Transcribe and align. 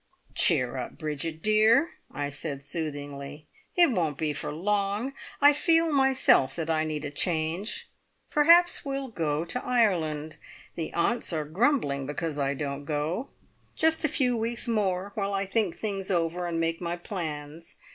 "Cheer 0.33 0.77
up, 0.77 0.97
Bridget 0.97 1.43
dear," 1.43 1.91
I 2.09 2.29
said 2.31 2.65
soothingly. 2.65 3.45
"It 3.75 3.91
won't 3.91 4.17
be 4.17 4.33
for 4.33 4.51
long. 4.51 5.13
I 5.39 5.53
feel 5.53 5.91
myself 5.93 6.55
that 6.55 6.71
I 6.71 6.85
need 6.85 7.05
a 7.05 7.11
change. 7.11 7.87
Perhaps 8.31 8.83
we'll 8.83 9.09
go 9.09 9.45
to 9.45 9.63
Ireland. 9.63 10.37
The 10.73 10.91
Aunts 10.93 11.31
are 11.33 11.45
grumbling 11.45 12.07
because 12.07 12.39
I 12.39 12.55
don't 12.55 12.83
go. 12.83 13.29
Just 13.75 14.03
a 14.03 14.07
few 14.09 14.35
weeks 14.35 14.67
more, 14.67 15.11
while 15.13 15.35
I 15.35 15.45
think 15.45 15.75
things 15.77 16.09
over 16.09 16.47
and 16.47 16.59
make 16.59 16.81
my 16.81 16.95
plans. 16.95 17.75